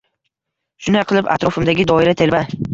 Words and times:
Shunday 0.85 1.05
qilib 1.13 1.31
atrofimdagi 1.37 1.89
doira 1.95 2.19
telba 2.25 2.45